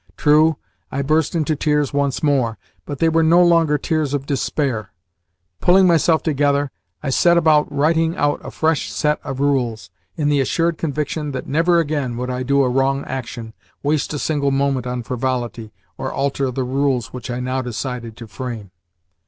[0.17, 0.55] True,
[0.91, 2.57] I burst into tears once more,
[2.87, 4.91] but they were no longer tears of despair.
[5.59, 6.71] Pulling myself together,
[7.03, 11.45] I set about writing out a fresh set of rules, in the assured conviction that
[11.45, 13.53] never again would I do a wrong action,
[13.83, 18.27] waste a single moment on frivolity, or alter the rules which I now decided to
[18.27, 18.71] frame.